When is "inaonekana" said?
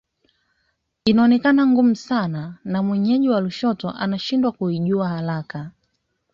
1.05-1.67